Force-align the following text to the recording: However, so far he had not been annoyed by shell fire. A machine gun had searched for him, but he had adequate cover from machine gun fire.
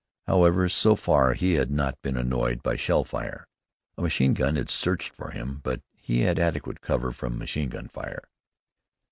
However, 0.25 0.67
so 0.67 0.95
far 0.95 1.33
he 1.35 1.53
had 1.53 1.69
not 1.69 2.01
been 2.01 2.17
annoyed 2.17 2.63
by 2.63 2.75
shell 2.75 3.03
fire. 3.03 3.45
A 3.99 4.01
machine 4.01 4.33
gun 4.33 4.55
had 4.55 4.67
searched 4.71 5.13
for 5.13 5.29
him, 5.29 5.59
but 5.63 5.81
he 5.95 6.21
had 6.21 6.39
adequate 6.39 6.81
cover 6.81 7.11
from 7.11 7.37
machine 7.37 7.69
gun 7.69 7.87
fire. 7.87 8.23